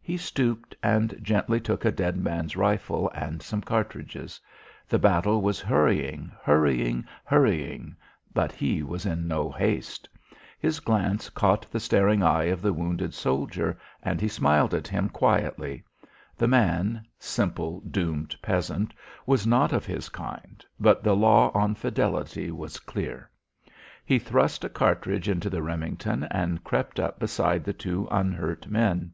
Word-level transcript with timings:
He 0.00 0.16
stooped 0.16 0.74
and 0.82 1.14
gently 1.20 1.60
took 1.60 1.84
a 1.84 1.92
dead 1.92 2.16
man's 2.16 2.56
rifle 2.56 3.10
and 3.14 3.42
some 3.42 3.60
cartridges. 3.60 4.40
The 4.88 4.98
battle 4.98 5.42
was 5.42 5.60
hurrying, 5.60 6.32
hurrying, 6.42 7.04
hurrying, 7.26 7.94
but 8.32 8.50
he 8.50 8.82
was 8.82 9.04
in 9.04 9.28
no 9.28 9.50
haste. 9.50 10.08
His 10.58 10.80
glance 10.80 11.28
caught 11.28 11.70
the 11.70 11.80
staring 11.80 12.22
eye 12.22 12.44
of 12.44 12.62
the 12.62 12.72
wounded 12.72 13.12
soldier, 13.12 13.78
and 14.02 14.22
he 14.22 14.28
smiled 14.28 14.72
at 14.72 14.88
him 14.88 15.10
quietly. 15.10 15.84
The 16.38 16.48
man 16.48 17.04
simple 17.18 17.80
doomed 17.82 18.34
peasant 18.40 18.94
was 19.26 19.46
not 19.46 19.74
of 19.74 19.84
his 19.84 20.08
kind, 20.08 20.64
but 20.80 21.04
the 21.04 21.14
law 21.14 21.50
on 21.52 21.74
fidelity 21.74 22.50
was 22.50 22.78
clear. 22.80 23.28
He 24.06 24.18
thrust 24.18 24.64
a 24.64 24.70
cartridge 24.70 25.28
into 25.28 25.50
the 25.50 25.60
Remington 25.60 26.22
and 26.30 26.64
crept 26.64 26.98
up 26.98 27.18
beside 27.18 27.62
the 27.64 27.74
two 27.74 28.08
unhurt 28.10 28.66
men. 28.70 29.12